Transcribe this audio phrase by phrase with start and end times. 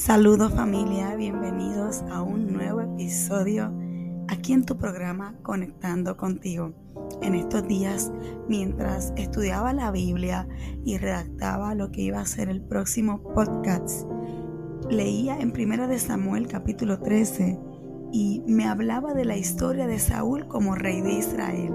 [0.00, 3.70] Saludos familia, bienvenidos a un nuevo episodio
[4.28, 6.72] aquí en tu programa Conectando contigo.
[7.20, 8.10] En estos días,
[8.48, 10.48] mientras estudiaba la Biblia
[10.86, 14.08] y redactaba lo que iba a ser el próximo podcast,
[14.88, 17.60] leía en Primera de Samuel capítulo 13
[18.10, 21.74] y me hablaba de la historia de Saúl como rey de Israel.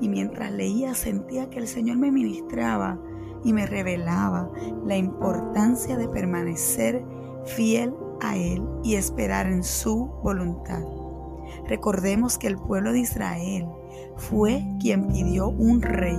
[0.00, 2.98] Y mientras leía sentía que el Señor me ministraba
[3.44, 4.50] y me revelaba
[4.86, 7.04] la importancia de permanecer
[7.44, 10.82] fiel a Él y esperar en su voluntad.
[11.68, 13.66] Recordemos que el pueblo de Israel
[14.16, 16.18] fue quien pidió un rey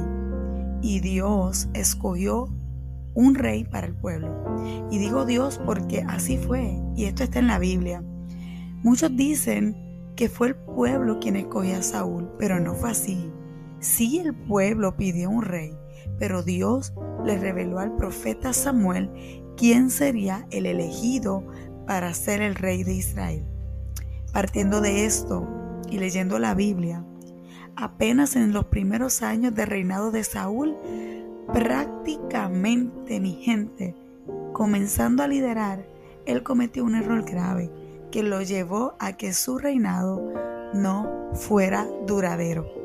[0.81, 2.49] y Dios escogió
[3.13, 4.29] un rey para el pueblo.
[4.91, 8.03] Y digo Dios porque así fue y esto está en la Biblia.
[8.83, 9.75] Muchos dicen
[10.15, 13.31] que fue el pueblo quien escogió a Saúl, pero no fue así.
[13.79, 15.77] Sí el pueblo pidió un rey,
[16.19, 19.09] pero Dios le reveló al profeta Samuel
[19.57, 21.43] quién sería el elegido
[21.87, 23.45] para ser el rey de Israel.
[24.33, 25.47] Partiendo de esto
[25.89, 27.05] y leyendo la Biblia,
[27.75, 30.75] apenas en los primeros años de reinado de Saúl,
[31.53, 33.95] prácticamente mi gente,
[34.53, 35.85] comenzando a liderar,
[36.25, 37.71] él cometió un error grave
[38.11, 40.33] que lo llevó a que su reinado
[40.73, 42.84] no fuera duradero.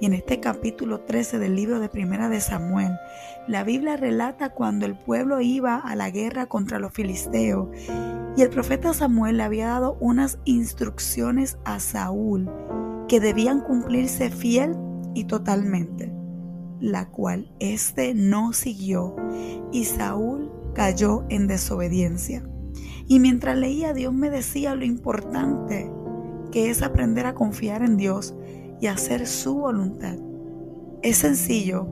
[0.00, 2.92] Y en este capítulo 13 del libro de Primera de Samuel,
[3.46, 7.68] la Biblia relata cuando el pueblo iba a la guerra contra los filisteos
[8.34, 12.50] y el profeta Samuel le había dado unas instrucciones a Saúl
[13.08, 14.74] que debían cumplirse fiel
[15.14, 16.10] y totalmente,
[16.80, 19.16] la cual éste no siguió
[19.70, 22.42] y Saúl cayó en desobediencia.
[23.06, 25.92] Y mientras leía, Dios me decía lo importante
[26.52, 28.34] que es aprender a confiar en Dios
[28.80, 30.16] y hacer su voluntad.
[31.02, 31.86] Es sencillo,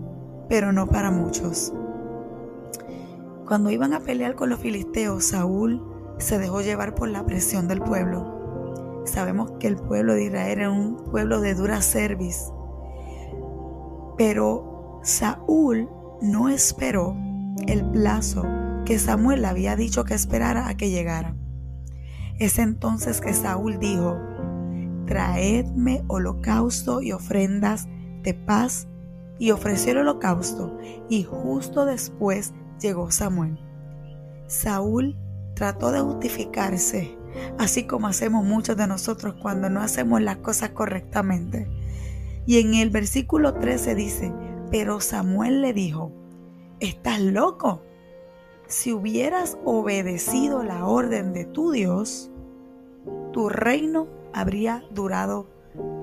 [0.48, 1.72] pero no para muchos.
[3.46, 5.82] Cuando iban a pelear con los filisteos, Saúl
[6.18, 9.02] se dejó llevar por la presión del pueblo.
[9.06, 12.52] Sabemos que el pueblo de Israel era un pueblo de dura cerviz.
[14.18, 15.88] Pero Saúl
[16.20, 17.16] no esperó
[17.66, 18.44] el plazo
[18.84, 21.34] que Samuel le había dicho que esperara a que llegara.
[22.38, 24.16] Es entonces que Saúl dijo,
[25.08, 27.88] traedme holocausto y ofrendas
[28.22, 28.86] de paz.
[29.40, 30.76] Y ofreció el holocausto,
[31.08, 33.56] y justo después llegó Samuel.
[34.48, 35.16] Saúl
[35.54, 37.16] trató de justificarse,
[37.56, 41.68] así como hacemos muchos de nosotros cuando no hacemos las cosas correctamente.
[42.46, 44.32] Y en el versículo 13 dice,
[44.72, 46.10] pero Samuel le dijo,
[46.80, 47.82] ¿estás loco?
[48.66, 52.28] Si hubieras obedecido la orden de tu Dios,
[53.32, 55.48] tu reino habría durado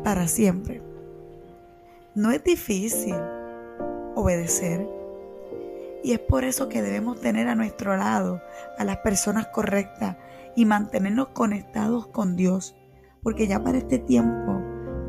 [0.04, 0.82] para siempre.
[2.16, 3.16] No es difícil
[4.16, 4.88] obedecer
[6.04, 8.42] y es por eso que debemos tener a nuestro lado
[8.78, 10.18] a las personas correctas
[10.56, 12.76] y mantenernos conectados con Dios,
[13.24, 14.62] porque ya para este tiempo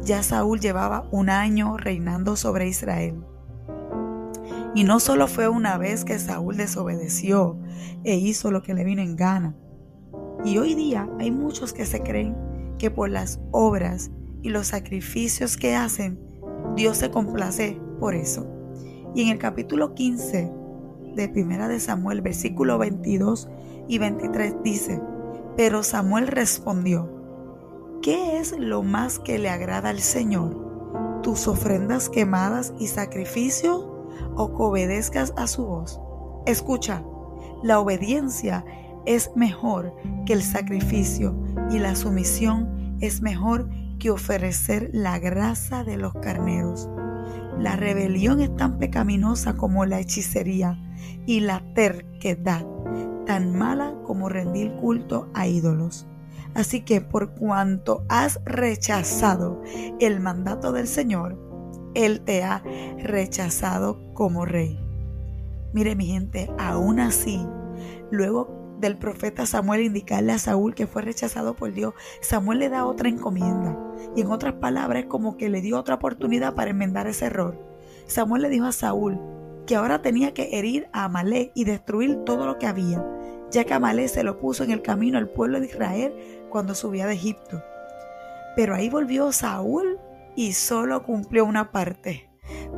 [0.02, 3.22] ya Saúl llevaba un año reinando sobre Israel.
[4.74, 7.58] Y no solo fue una vez que Saúl desobedeció
[8.04, 9.54] e hizo lo que le vino en gana.
[10.44, 12.45] Y hoy día hay muchos que se creen
[12.78, 14.10] que por las obras
[14.42, 16.20] y los sacrificios que hacen,
[16.76, 18.46] Dios se complace por eso.
[19.14, 20.52] Y en el capítulo 15
[21.14, 23.48] de Primera de Samuel, versículo 22
[23.88, 25.00] y 23 dice,
[25.56, 27.10] pero Samuel respondió,
[28.02, 31.20] ¿qué es lo más que le agrada al Señor?
[31.22, 36.00] ¿Tus ofrendas quemadas y sacrificio o que obedezcas a su voz?
[36.44, 37.02] Escucha,
[37.62, 38.64] la obediencia
[39.06, 39.94] es mejor
[40.26, 41.40] que el sacrificio
[41.70, 43.68] y la sumisión es mejor
[43.98, 46.88] que ofrecer la grasa de los carneros.
[47.58, 50.78] La rebelión es tan pecaminosa como la hechicería
[51.24, 52.66] y la terquedad,
[53.24, 56.06] tan mala como rendir culto a ídolos.
[56.54, 59.62] Así que por cuanto has rechazado
[60.00, 61.38] el mandato del Señor,
[61.94, 62.62] Él te ha
[62.98, 64.78] rechazado como rey.
[65.72, 67.46] Mire mi gente, aún así,
[68.10, 72.86] luego del profeta Samuel indicarle a Saúl que fue rechazado por Dios, Samuel le da
[72.86, 73.76] otra encomienda.
[74.14, 77.58] Y en otras palabras, como que le dio otra oportunidad para enmendar ese error.
[78.06, 79.20] Samuel le dijo a Saúl
[79.66, 83.04] que ahora tenía que herir a Amalek y destruir todo lo que había,
[83.50, 86.14] ya que Amalek se lo puso en el camino al pueblo de Israel
[86.50, 87.62] cuando subía de Egipto.
[88.54, 89.98] Pero ahí volvió Saúl
[90.36, 92.30] y solo cumplió una parte.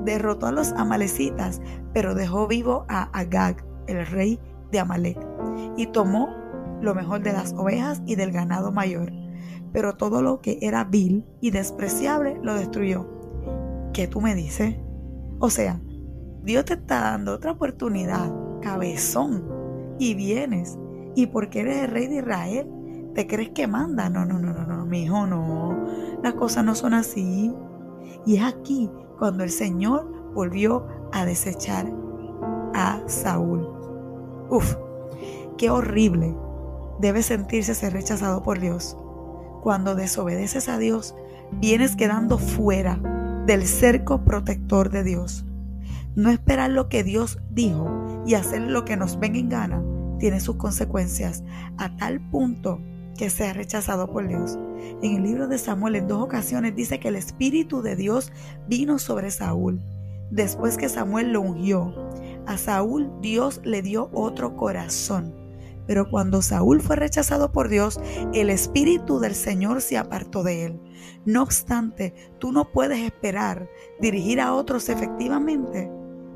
[0.02, 1.60] Derrotó a los amalecitas,
[1.92, 4.40] pero dejó vivo a Agag, el rey
[4.70, 5.27] de Amalek
[5.76, 6.34] y tomó
[6.80, 9.12] lo mejor de las ovejas y del ganado mayor,
[9.72, 13.06] pero todo lo que era vil y despreciable lo destruyó.
[13.92, 14.76] ¿Qué tú me dices?
[15.40, 15.80] O sea,
[16.42, 19.44] Dios te está dando otra oportunidad, cabezón,
[19.98, 20.78] y vienes
[21.18, 23.10] ¿Y porque eres el rey de Israel?
[23.12, 24.08] ¿Te crees que manda?
[24.08, 25.76] No, no, no, no, no, mi hijo, no.
[26.22, 27.52] Las cosas no son así.
[28.24, 28.88] Y es aquí
[29.18, 31.92] cuando el Señor volvió a desechar
[32.72, 33.68] a Saúl.
[34.48, 34.76] Uf,
[35.58, 36.34] qué horrible
[37.00, 38.96] debe sentirse ser rechazado por Dios.
[39.62, 41.14] Cuando desobedeces a Dios,
[41.60, 42.98] vienes quedando fuera
[43.46, 45.44] del cerco protector de Dios.
[46.14, 49.82] No esperar lo que Dios dijo y hacer lo que nos venga en gana
[50.18, 51.44] tiene sus consecuencias
[51.76, 52.80] a tal punto
[53.16, 54.58] que sea rechazado por Dios.
[55.02, 58.32] En el libro de Samuel en dos ocasiones dice que el Espíritu de Dios
[58.68, 59.80] vino sobre Saúl.
[60.30, 61.94] Después que Samuel lo ungió,
[62.46, 65.37] a Saúl Dios le dio otro corazón.
[65.88, 67.98] Pero cuando Saúl fue rechazado por Dios,
[68.34, 70.80] el Espíritu del Señor se apartó de él.
[71.24, 73.68] No obstante, tú no puedes esperar
[73.98, 75.90] dirigir a otros efectivamente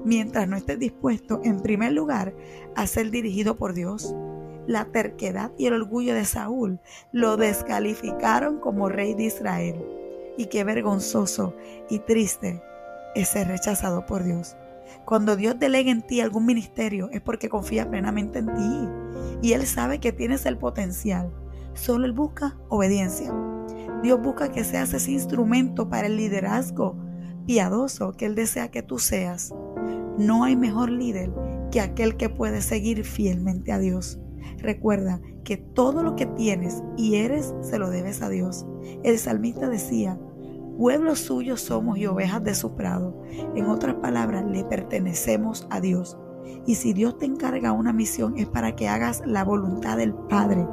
[0.05, 2.35] mientras no estés dispuesto, en primer lugar,
[2.75, 4.15] a ser dirigido por Dios.
[4.67, 6.81] La terquedad y el orgullo de Saúl
[7.13, 9.85] lo descalificaron como rey de Israel.
[10.39, 11.55] Y qué vergonzoso
[11.91, 12.63] y triste
[13.15, 14.57] es ser rechazado por Dios.
[15.05, 18.89] Cuando Dios delega en ti algún ministerio es porque confía plenamente en ti
[19.43, 21.33] y Él sabe que tienes el potencial.
[21.75, 23.33] Solo Él busca obediencia.
[24.03, 26.97] Dios busca que seas ese instrumento para el liderazgo
[27.47, 29.55] piadoso que Él desea que tú seas.
[30.19, 31.33] No hay mejor líder
[31.71, 34.21] que aquel que puede seguir fielmente a Dios.
[34.59, 38.67] Recuerda que todo lo que tienes y eres se lo debes a Dios.
[39.03, 40.19] El salmista decía,
[40.83, 43.23] pueblo suyo somos y ovejas de su prado.
[43.55, 46.19] En otras palabras, le pertenecemos a Dios.
[46.67, 50.67] Y si Dios te encarga una misión es para que hagas la voluntad del Padre.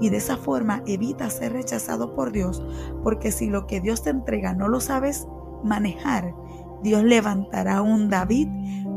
[0.00, 2.64] Y de esa forma evita ser rechazado por Dios,
[3.02, 5.28] porque si lo que Dios te entrega no lo sabes
[5.62, 6.34] manejar,
[6.82, 8.48] Dios levantará un David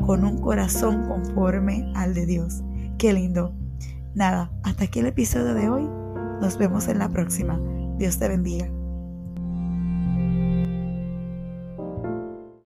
[0.06, 2.63] con un corazón conforme al de Dios.
[2.98, 3.54] Qué lindo.
[4.16, 5.89] Nada, hasta aquí el episodio de hoy.
[6.39, 7.59] Nos vemos en la próxima.
[7.98, 8.72] Dios te bendiga.